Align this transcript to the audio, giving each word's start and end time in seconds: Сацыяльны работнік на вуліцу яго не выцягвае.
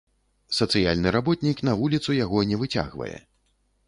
Сацыяльны 0.59 1.11
работнік 1.15 1.61
на 1.69 1.75
вуліцу 1.81 2.15
яго 2.25 2.39
не 2.53 2.57
выцягвае. 2.63 3.15